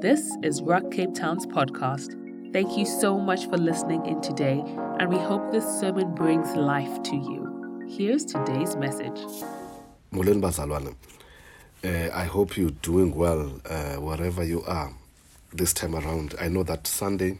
[0.00, 2.16] This is Rock Cape Town's podcast.
[2.54, 4.64] Thank you so much for listening in today,
[4.98, 7.86] and we hope this sermon brings life to you.
[7.86, 9.20] Here's today's message.
[10.10, 10.94] Bazalwane.
[11.84, 14.94] Uh, I hope you're doing well uh, wherever you are
[15.52, 16.34] this time around.
[16.40, 17.38] I know that Sunday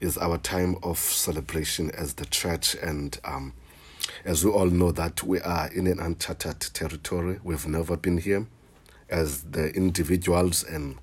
[0.00, 3.52] is our time of celebration as the church, and um,
[4.24, 7.38] as we all know that we are in an uncharted territory.
[7.44, 8.48] We've never been here
[9.10, 10.96] as the individuals and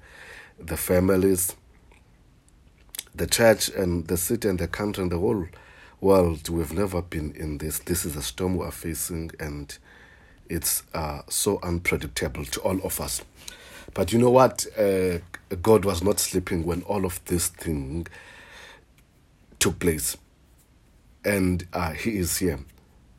[0.59, 1.55] the families,
[3.13, 5.47] the church and the city and the country and the whole
[6.01, 6.49] world.
[6.49, 7.79] We've never been in this.
[7.79, 9.77] This is a storm we are facing, and
[10.49, 13.21] it's uh, so unpredictable to all of us.
[13.93, 14.65] But you know what?
[14.77, 15.19] Uh,
[15.61, 18.07] God was not sleeping when all of this thing
[19.59, 20.17] took place.
[21.23, 22.59] And uh, He is here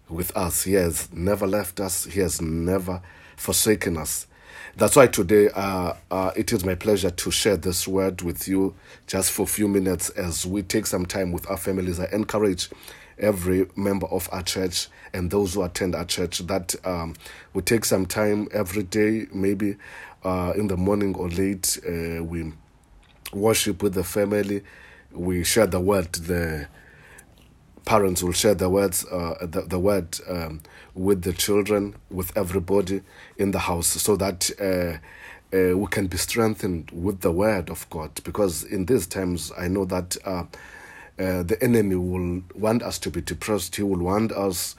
[0.08, 0.64] with us.
[0.64, 3.00] He has never left us, He has never
[3.36, 4.26] forsaken us.
[4.78, 8.74] That's why today uh, uh, it is my pleasure to share this word with you
[9.06, 11.98] just for a few minutes as we take some time with our families.
[11.98, 12.68] I encourage
[13.18, 17.14] every member of our church and those who attend our church that um,
[17.54, 19.76] we take some time every day, maybe
[20.24, 21.78] uh, in the morning or late.
[21.82, 22.52] Uh, we
[23.32, 24.62] worship with the family,
[25.10, 26.12] we share the word.
[26.12, 26.68] The
[27.86, 30.60] parents will share the words, uh, the, the word um,
[30.94, 33.00] with the children, with everybody
[33.38, 34.98] in the house, so that uh,
[35.56, 38.10] uh, we can be strengthened with the word of God.
[38.24, 40.44] Because in these times, I know that uh,
[41.18, 43.76] uh, the enemy will want us to be depressed.
[43.76, 44.74] He will want us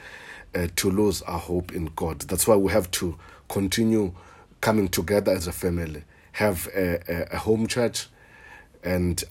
[0.53, 2.19] uh, to lose our hope in God.
[2.21, 4.13] That's why we have to continue
[4.59, 8.07] coming together as a family, have a, a, home church,
[8.83, 9.23] and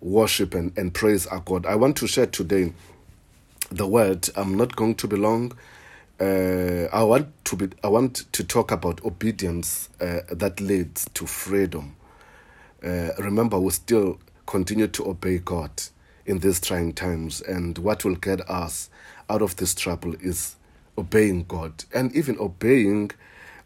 [0.00, 1.64] worship and, and praise our God.
[1.64, 2.74] I want to share today
[3.74, 4.28] the word.
[4.36, 5.52] I'm not going to be long.
[6.20, 7.68] Uh, I want to be.
[7.82, 11.96] I want to talk about obedience uh, that leads to freedom.
[12.82, 15.70] Uh, remember, we still continue to obey God
[16.26, 18.90] in these trying times, and what will get us
[19.28, 20.56] out of this trouble is
[20.96, 23.10] obeying God and even obeying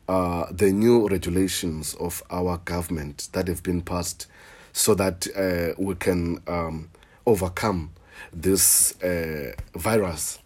[0.09, 4.27] uh, the new regulations of our government that have been passed,
[4.73, 6.89] so that uh, we can um,
[7.27, 7.91] overcome
[8.33, 10.39] this uh, virus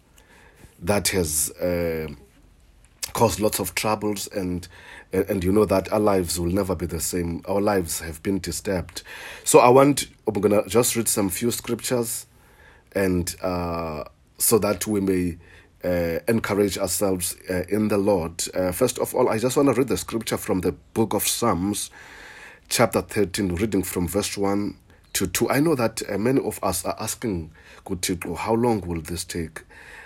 [0.79, 2.07] that has uh,
[3.13, 4.67] caused lots of troubles and
[5.11, 7.43] and you know that our lives will never be the same.
[7.47, 9.03] Our lives have been disturbed.
[9.43, 12.25] So i want i'm gonna just read some few scriptures
[12.95, 14.03] and uh,
[14.37, 15.37] so that we may
[15.83, 18.43] uh, encourage ourselves uh, in the lord.
[18.53, 21.27] Uh, first of all i just want to read the scripture from the book of
[21.27, 21.91] psalms
[22.69, 24.75] chapter 13 reading from verse 1
[25.13, 27.51] to, to I know that uh, many of us are asking
[28.37, 29.63] how long will this take?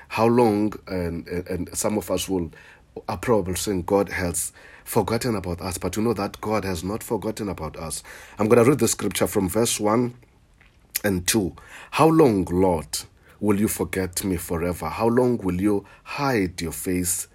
[0.10, 0.74] How long?
[0.88, 2.52] And, and, and some of us will
[3.08, 4.52] are probably saying God has
[4.84, 8.02] forgotten about us, but you know that God has not forgotten about us.
[8.40, 10.14] I'm going to read the scripture from verse 1
[11.04, 11.56] and 2.
[11.92, 12.88] How long, Lord,
[13.40, 14.90] will you forget me forever?
[14.90, 17.28] How long will you hide your face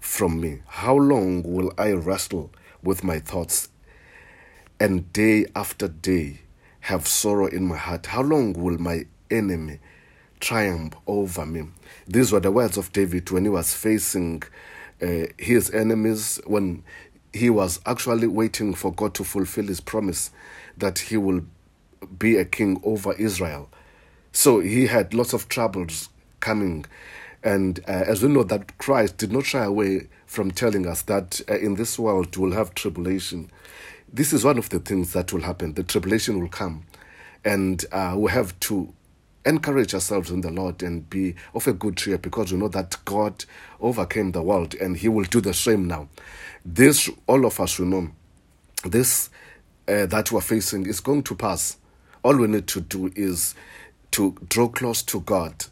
[0.00, 0.62] from me?
[0.66, 2.50] How long will I wrestle
[2.82, 3.68] with my thoughts?
[4.80, 6.40] And day after day,
[6.84, 8.04] have sorrow in my heart?
[8.04, 9.78] How long will my enemy
[10.38, 11.62] triumph over me?
[12.06, 14.42] These were the words of David when he was facing
[15.00, 16.84] uh, his enemies, when
[17.32, 20.30] he was actually waiting for God to fulfill his promise
[20.76, 21.40] that he will
[22.18, 23.70] be a king over Israel.
[24.32, 26.84] So he had lots of troubles coming.
[27.42, 31.40] And uh, as we know that Christ did not shy away from telling us that
[31.48, 33.50] uh, in this world we'll have tribulation
[34.14, 35.74] this is one of the things that will happen.
[35.74, 36.84] The tribulation will come,
[37.44, 38.94] and uh, we have to
[39.44, 42.96] encourage ourselves in the Lord and be of a good cheer because we know that
[43.04, 43.44] God
[43.80, 46.08] overcame the world and He will do the same now.
[46.64, 48.10] This, all of us will know,
[48.84, 49.30] this
[49.88, 51.76] uh, that we're facing is going to pass.
[52.22, 53.56] All we need to do is
[54.12, 55.66] to draw close to God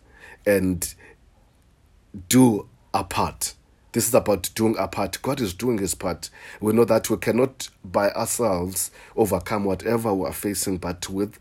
[0.44, 0.92] and
[2.28, 3.54] do our part
[3.92, 5.20] this is about doing our part.
[5.22, 6.30] God is doing his part.
[6.60, 11.38] We know that we cannot by ourselves overcome whatever we are facing, but with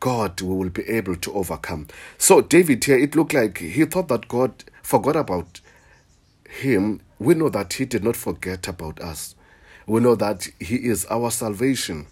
[0.00, 1.88] God we will be able to overcome.
[2.16, 5.60] So, David here, it looked like he thought that God forgot about
[6.48, 7.02] him.
[7.18, 9.34] We know that he did not forget about us.
[9.86, 12.06] We know that he is our salvation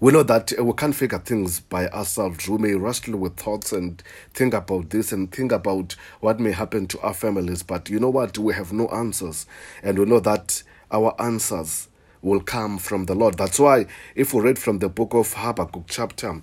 [0.00, 2.48] we know that uh, we can't figure things by ourselves.
[2.48, 4.02] We may wrestle with thoughts and
[4.34, 7.62] think about this and think about what may happen to our families.
[7.62, 8.38] But you know what?
[8.38, 9.46] We have no answers.
[9.82, 11.88] And we know that our answers
[12.22, 13.36] will come from the Lord.
[13.36, 16.40] That's why, if we read from the book of Habakkuk, chapter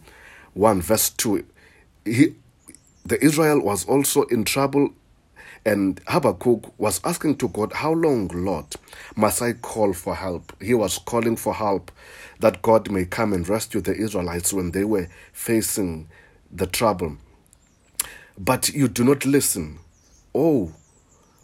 [0.54, 1.46] 1, verse 2,
[2.06, 2.36] he,
[3.06, 4.94] the Israel was also in trouble
[5.66, 8.66] And Habakkuk was asking to God, How long, Lord,
[9.16, 10.54] must I call for help?
[10.62, 11.92] He was calling for help
[12.40, 16.08] that God may come and rescue the Israelites when they were facing
[16.52, 17.18] the trouble.
[18.38, 19.80] But you do not listen,
[20.34, 20.72] oh,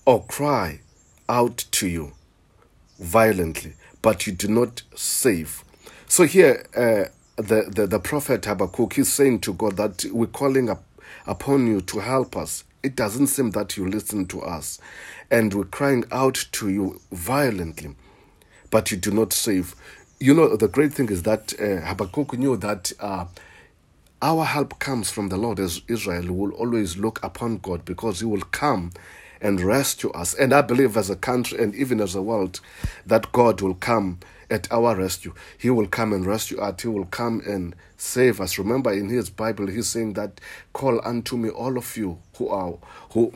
[0.05, 0.79] or cry
[1.27, 2.13] out to you
[2.99, 5.63] violently, but you do not save.
[6.07, 10.69] So here, uh, the, the, the prophet Habakkuk is saying to God that we're calling
[10.69, 10.83] up
[11.27, 12.63] upon you to help us.
[12.85, 14.79] It doesn't seem that you listen to us.
[15.31, 17.95] And we're crying out to you violently,
[18.69, 19.75] but you do not save.
[20.19, 23.25] You know, the great thing is that uh, Habakkuk knew that uh,
[24.21, 28.27] our help comes from the Lord as Israel will always look upon God because He
[28.27, 28.91] will come
[29.41, 30.35] and rescue us.
[30.35, 32.59] And I believe as a country and even as a world
[33.07, 35.33] that God will come at our rescue.
[35.57, 36.81] He will come and rescue us.
[36.81, 38.57] He will come and save us.
[38.57, 40.39] Remember in his Bible, he's saying that
[40.73, 42.75] call unto me all of you who are
[43.11, 43.33] who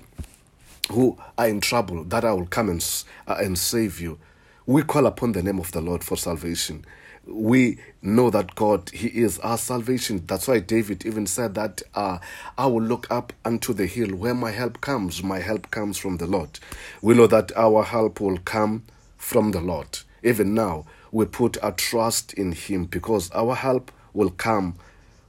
[0.92, 4.18] who are in trouble, that I will come and, uh, and save you.
[4.66, 6.86] We call upon the name of the Lord for salvation.
[7.26, 10.24] We know that God, He is our salvation.
[10.26, 12.18] That's why David even said that uh,
[12.58, 15.22] I will look up unto the hill where my help comes.
[15.22, 16.60] My help comes from the Lord.
[17.02, 18.84] We know that our help will come
[19.18, 20.00] from the Lord.
[20.24, 24.76] Even now, we put our trust in Him because our help will come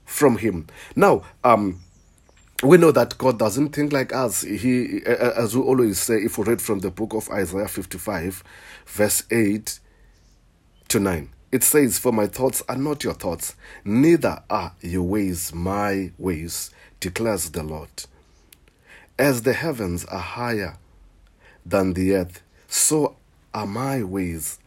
[0.04, 0.66] from Him.
[0.96, 1.80] Now, um,
[2.62, 4.42] we know that God doesn't think like us.
[4.42, 8.44] He, as we always say, if we read from the book of Isaiah 55,
[8.86, 9.80] verse 8
[10.88, 13.54] to 9, it says, For my thoughts are not your thoughts,
[13.84, 17.88] neither are your ways my ways, declares the Lord.
[19.18, 20.76] As the heavens are higher
[21.64, 23.16] than the earth, so
[23.54, 24.58] are my ways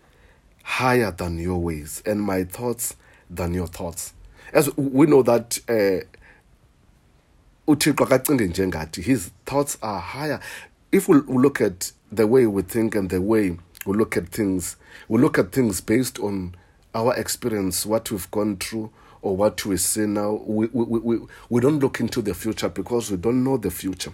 [0.64, 2.96] higher than your ways, and my thoughts
[3.30, 4.14] than your thoughts.
[4.52, 6.06] As we know that uh,
[7.68, 10.40] his thoughts are higher.
[10.92, 14.76] If we look at the way we think and the way we look at things,
[15.08, 16.56] we look at things based on
[16.94, 20.42] our experience, what we've gone through, or what we see now.
[20.46, 21.20] We, we, we,
[21.50, 24.14] we don't look into the future because we don't know the future.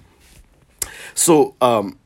[1.13, 1.97] So, um,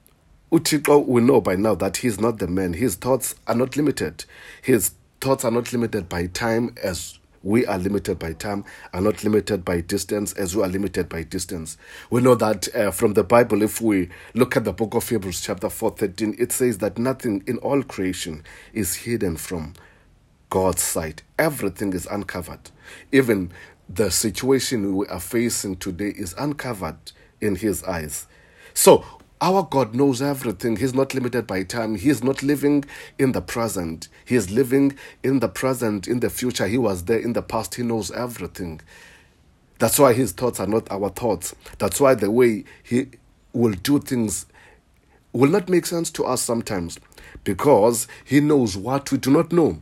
[0.53, 2.73] We know by now that he's not the man.
[2.73, 4.25] His thoughts are not limited.
[4.61, 8.63] His thoughts are not limited by time as we are limited by time,
[8.93, 11.75] are not limited by distance as we are limited by distance.
[12.11, 15.41] We know that uh, from the Bible, if we look at the book of Hebrews,
[15.41, 19.73] chapter 4 13, it says that nothing in all creation is hidden from
[20.51, 21.23] God's sight.
[21.39, 22.69] Everything is uncovered.
[23.11, 23.51] Even
[23.89, 27.11] the situation we are facing today is uncovered
[27.41, 28.27] in His eyes.
[28.75, 29.03] So,
[29.43, 30.77] our God knows everything.
[30.77, 31.95] He's not limited by time.
[31.95, 32.85] He is not living
[33.19, 34.07] in the present.
[34.23, 36.65] He is living in the present, in the future.
[36.65, 37.75] He was there in the past.
[37.75, 38.79] He knows everything.
[39.79, 41.53] That's why his thoughts are not our thoughts.
[41.77, 43.07] That's why the way he
[43.51, 44.45] will do things
[45.33, 46.97] will not make sense to us sometimes
[47.43, 49.81] because he knows what we do not know.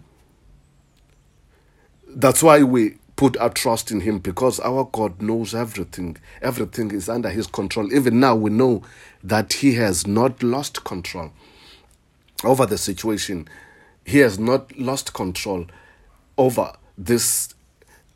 [2.07, 6.18] That's why we put our trust in Him because our God knows everything.
[6.41, 7.94] Everything is under His control.
[7.94, 8.81] Even now, we know
[9.23, 11.31] that He has not lost control
[12.44, 13.47] over the situation.
[14.07, 15.68] He has not lost control
[16.35, 17.53] over this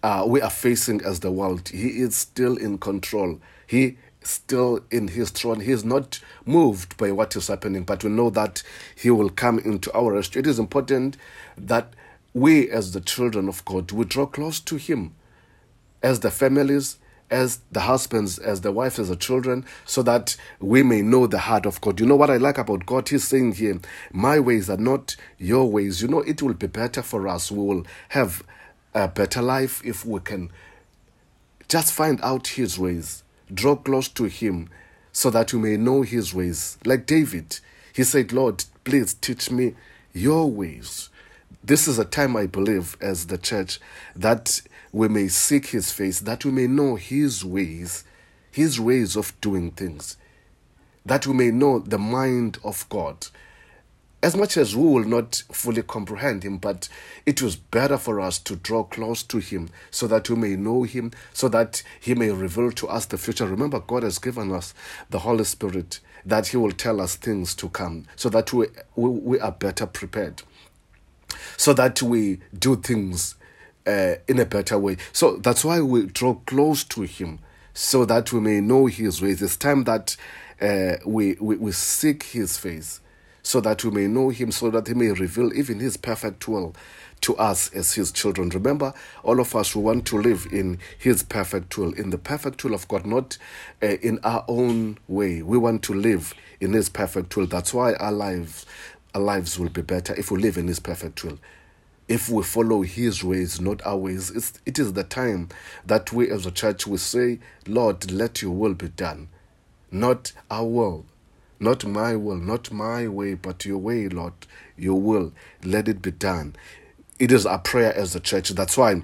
[0.01, 1.69] uh, we are facing as the world.
[1.69, 3.39] He is still in control.
[3.67, 5.59] He still in his throne.
[5.59, 8.63] He is not moved by what is happening, but we know that
[8.95, 10.39] he will come into our rescue.
[10.39, 11.17] It is important
[11.57, 11.93] that
[12.35, 15.15] we as the children of God, we draw close to Him
[16.03, 16.99] as the families,
[17.31, 21.39] as the husbands, as the wives, as the children, so that we may know the
[21.39, 21.97] heart of God.
[21.97, 23.07] You know what I like about God?
[23.07, 23.79] He's saying here,
[24.11, 26.01] My ways are not your ways.
[26.01, 27.49] You know, it will be better for us.
[27.49, 28.43] We will have
[28.93, 30.51] a better life if we can
[31.69, 34.69] just find out His ways, draw close to Him,
[35.13, 36.77] so that we may know His ways.
[36.83, 37.61] Like David,
[37.93, 39.75] he said, Lord, please teach me
[40.11, 41.09] your ways
[41.65, 43.79] this is a time, I believe, as the church,
[44.15, 44.61] that
[44.91, 48.03] we may seek His face, that we may know His ways,
[48.51, 50.15] His ways of doing things,
[51.05, 53.27] that we may know the mind of God.
[54.21, 56.87] As much as we will not fully comprehend Him, but
[57.25, 60.83] it was better for us to draw close to Him so that we may know
[60.83, 63.47] Him, so that He may reveal to us the future.
[63.47, 64.75] Remember, God has given us
[65.09, 69.09] the Holy Spirit that He will tell us things to come so that we, we,
[69.09, 70.43] we are better prepared
[71.57, 73.35] so that we do things
[73.87, 74.97] uh, in a better way.
[75.13, 77.39] So that's why we draw close to Him
[77.73, 79.41] so that we may know His ways.
[79.41, 80.15] It's time that
[80.61, 83.01] uh, we, we, we seek His face
[83.43, 86.75] so that we may know Him, so that He may reveal even His perfect will
[87.21, 88.49] to us as His children.
[88.49, 92.63] Remember, all of us who want to live in His perfect will, in the perfect
[92.63, 93.37] will of God, not
[93.83, 95.41] uh, in our own way.
[95.41, 97.45] We want to live in His perfect will.
[97.45, 98.65] That's why our lives,
[99.15, 101.39] our lives will be better if we live in His perfect will
[102.07, 105.49] if we follow his ways, not our ways, it's, it is the time
[105.85, 109.29] that we as a church will say, Lord, let your will be done.
[109.91, 111.05] Not our will,
[111.59, 114.33] not my will, not my way, but your way, Lord,
[114.77, 115.33] your will.
[115.63, 116.55] Let it be done.
[117.17, 118.49] It is our prayer as a church.
[118.49, 119.01] That's why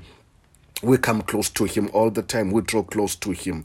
[0.82, 3.64] we come close to him all the time we draw close to him.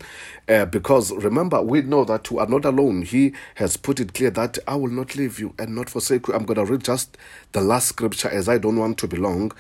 [0.49, 3.03] Uh, because remember we know that we are not alone.
[3.03, 6.35] He has put it clear that i will not leave you and not forsake you.
[6.35, 7.17] I'm going to read just
[7.53, 9.53] the last scripture as i don't want to be long.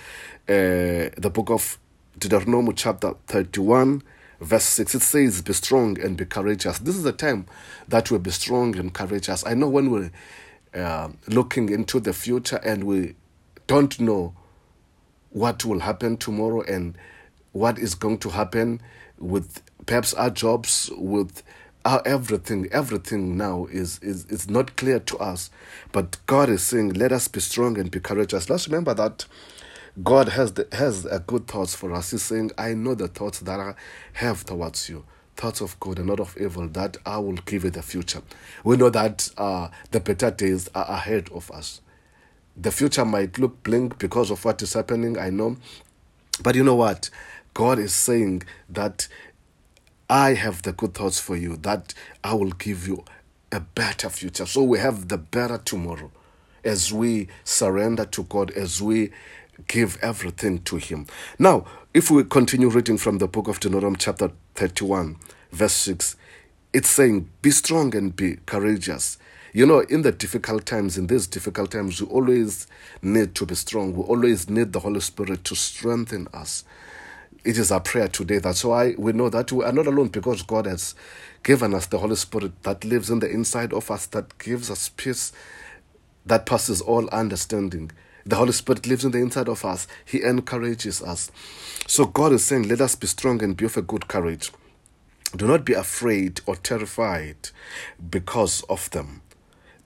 [0.49, 1.79] Uh, the book of
[2.19, 4.03] deuteronomy chapter 31
[4.41, 6.79] verse 6 it says be strong and be courageous.
[6.79, 7.47] This is the time
[7.89, 9.47] that we'll be strong and courageous.
[9.47, 10.11] I know when we're
[10.75, 13.15] uh, looking into the future and we
[13.67, 14.35] don't know
[15.31, 16.97] what will happen tomorrow and
[17.57, 18.81] what is going to happen
[19.19, 21.43] with perhaps our jobs, with
[21.85, 22.69] our everything.
[22.71, 25.51] Everything now is, is, is not clear to us.
[25.93, 28.51] But God is saying, let us be strong and be courageous.
[28.51, 29.25] Let's remember that
[30.03, 32.11] God has the, has a good thoughts for us.
[32.11, 33.75] He's saying, I know the thoughts that I
[34.15, 35.05] have towards you
[35.37, 38.23] thoughts of good and not of evil, that I will give you the future.
[38.65, 41.83] We know that uh, the better days are ahead of us.
[42.57, 45.57] The future might look bleak because of what is happening, I know.
[46.43, 47.11] But you know what?
[47.57, 49.09] God is saying that
[50.11, 53.03] I have the good thoughts for you, that I will give you
[53.51, 54.45] a better future.
[54.45, 56.11] So we have the better tomorrow
[56.63, 59.11] as we surrender to God, as we
[59.69, 61.07] give everything to Him.
[61.39, 65.17] Now, if we continue reading from the book of Deuteronomy, chapter 31,
[65.51, 66.15] verse 6,
[66.75, 69.17] it's saying, Be strong and be courageous.
[69.55, 72.67] You know, in the difficult times, in these difficult times, we always
[73.01, 73.95] need to be strong.
[73.95, 76.63] We always need the Holy Spirit to strengthen us.
[77.47, 78.39] It is our prayer today.
[78.39, 80.97] That's why we know that we are not alone because God has
[81.45, 84.89] given us the Holy Spirit that lives in the inside of us, that gives us
[84.89, 85.31] peace
[86.27, 87.93] that passes all understanding.
[88.25, 89.87] The Holy Spirit lives in the inside of us.
[90.05, 91.31] He encourages us.
[91.87, 94.51] So God is saying, let us be strong and be of a good courage.
[95.37, 97.51] Do not be afraid or terrified
[98.11, 99.23] because of them.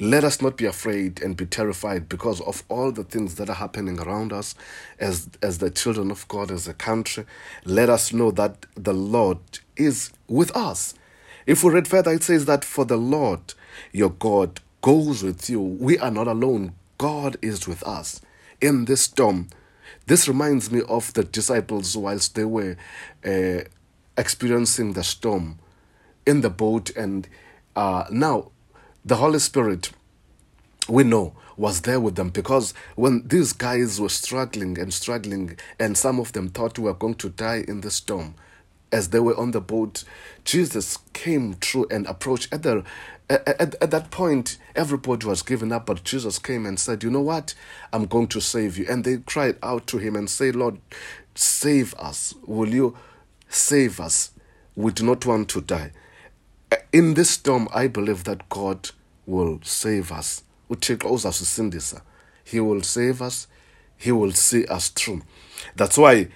[0.01, 3.57] Let us not be afraid and be terrified because of all the things that are
[3.57, 4.55] happening around us
[4.99, 7.27] as, as the children of God, as a country.
[7.67, 9.39] Let us know that the Lord
[9.77, 10.95] is with us.
[11.45, 13.53] If we read further, it says that for the Lord
[13.93, 15.61] your God goes with you.
[15.61, 16.73] We are not alone.
[16.97, 18.23] God is with us
[18.61, 19.51] in this storm.
[20.07, 22.79] This reminds me of the disciples whilst they were
[23.23, 23.61] uh,
[24.17, 25.59] experiencing the storm
[26.25, 26.89] in the boat.
[26.97, 27.29] And
[27.77, 28.53] uh, now
[29.05, 29.91] the Holy Spirit,
[30.89, 35.97] we know, was there with them because when these guys were struggling and struggling, and
[35.97, 38.35] some of them thought we were going to die in the storm,
[38.93, 40.05] as they were on the boat,
[40.45, 42.53] Jesus came through and approached.
[42.53, 42.83] At, the,
[43.29, 47.11] at, at, at that point, everybody was giving up, but Jesus came and said, You
[47.11, 47.55] know what?
[47.93, 48.87] I'm going to save you.
[48.89, 50.79] And they cried out to him and said, Lord,
[51.35, 52.35] save us.
[52.47, 52.97] Will you
[53.49, 54.33] save us?
[54.75, 55.93] We do not want to die
[56.93, 58.91] in this storm i believe that god
[59.31, 60.43] will save us.
[60.69, 62.03] Uthixo uzasisindisa.
[62.45, 63.47] He will save us.
[63.97, 65.23] He will see us through.
[65.77, 66.29] That's why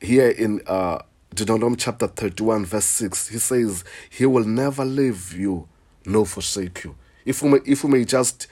[0.00, 1.02] here in uh,
[1.34, 5.68] Deuteronomy chapter 31 verse 6 he says he will never leave you
[6.04, 6.96] nor forsake you.
[7.24, 8.46] If we may, if we may just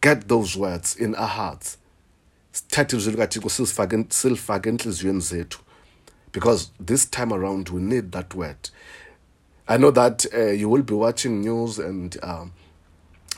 [0.00, 1.78] get those words in our hearts
[6.32, 8.70] because this time around we need that word
[9.72, 12.52] I know that uh, you will be watching news and um,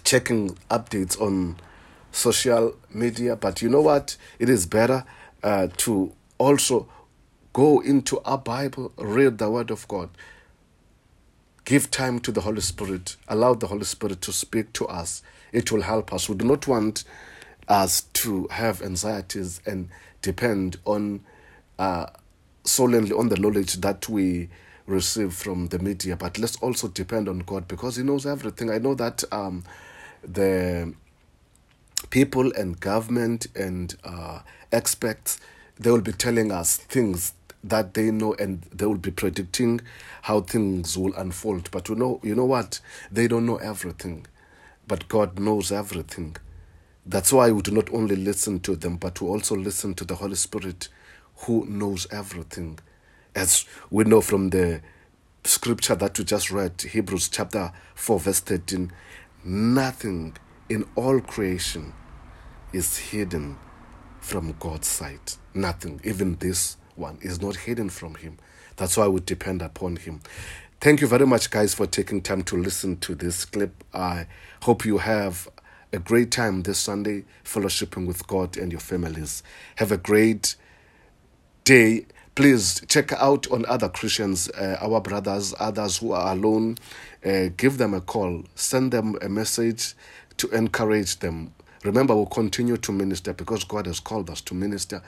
[0.03, 1.59] checking updates on
[2.11, 4.17] social media, but you know what?
[4.41, 5.05] It is better
[5.45, 6.89] uh, to also
[7.53, 10.11] go into our Bible, read the Word of God,
[11.65, 15.23] give time to the Holy Spirit, allow the Holy Spirit to speak to us.
[15.53, 16.29] It will help us.
[16.29, 17.05] We do not want
[17.69, 19.89] us to have anxieties and
[20.21, 21.21] depend on
[21.79, 22.07] uh,
[22.65, 24.49] solely on the knowledge that we
[24.87, 28.71] receive from the media, but let's also depend on God because He knows everything.
[28.71, 29.65] I know that um,
[30.23, 30.93] the
[32.11, 34.41] people and government and uh,
[34.73, 35.41] experts
[35.79, 39.81] they will be telling us things that they know and they will be predicting
[40.23, 41.71] how things will unfold.
[41.71, 42.81] But you know, you know what?
[43.11, 44.27] They don't know everything,
[44.87, 46.37] but God knows everything.
[47.07, 50.15] That's why we do not only listen to them, but we also listen to the
[50.17, 50.89] Holy Spirit
[51.39, 52.79] who knows everything
[53.35, 54.81] as we know from the
[55.45, 58.93] scripture that we just read, Hebrews chapter 4, verse 13,
[59.45, 60.37] nothing
[60.69, 61.93] in all creation
[62.73, 63.59] is hidden
[64.21, 65.37] from God's sight.
[65.53, 66.01] Nothing.
[66.03, 68.39] Even this one is not hidden from Him.
[68.77, 70.21] That's why we depend upon Him.
[70.81, 73.85] Thank you very much, guys, for taking time to listen to this clip.
[73.93, 74.27] I
[74.63, 75.49] hope you have
[75.93, 79.43] a great time this Sunday fellowshipping with God and your families.
[79.77, 80.57] Have a great
[81.65, 82.07] day.
[82.35, 86.77] Please check out on other Christians, uh, our brothers, others who are alone.
[87.25, 89.95] Uh, give them a call, send them a message
[90.39, 91.55] to encourage them.
[91.85, 95.01] Remember, we'll continue to minister because God has called us to minister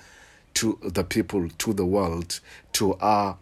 [0.55, 2.39] to the people, to the world,
[2.75, 3.37] to our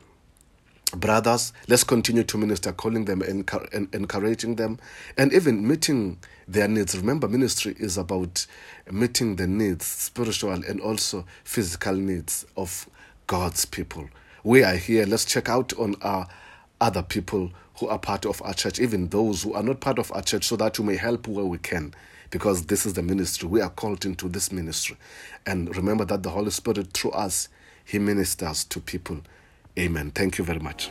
[0.97, 3.51] brothers let's continue to minister calling them and
[3.93, 4.79] encouraging them
[5.17, 8.47] and even meeting their needs remember ministry is about
[8.91, 12.89] meeting the needs spiritual and also physical needs of
[13.27, 14.09] god's people.
[14.43, 15.07] We are here.
[15.07, 16.27] Let's check out on our
[16.81, 20.13] other people who are part of our church even those who are not part of
[20.13, 21.95] our church so that we may help where we can
[22.31, 23.49] because this is the ministry.
[23.49, 24.97] We are called into this ministry.
[25.47, 27.49] And remember that the holy spirit through us
[27.85, 29.21] he ministers to people.
[29.79, 30.11] Amen.
[30.11, 30.91] Thank you very much.